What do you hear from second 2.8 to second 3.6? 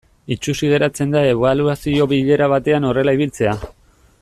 horrela ibiltzea.